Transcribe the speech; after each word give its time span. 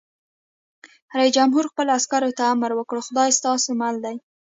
رئیس 1.17 1.33
جمهور 1.37 1.65
خپلو 1.71 1.89
عسکرو 1.99 2.35
ته 2.37 2.43
امر 2.53 2.71
وکړ؛ 2.75 2.97
خدای 3.07 3.29
ستاسو 3.39 3.69
مل 3.81 3.95
دی! 4.05 4.15